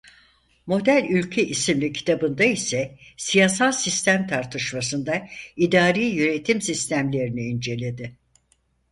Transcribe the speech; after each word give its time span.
Model 0.67 1.07
Ülke 1.09 1.45
isimli 1.47 1.93
kitabında 1.93 2.43
ise 2.43 2.99
siyasal 3.17 3.71
sistem 3.71 4.27
tartışmasında 4.27 5.27
idari 5.55 6.03
yönetim 6.03 6.61
sistemlerini 6.61 7.41
inceledi. 7.43 8.15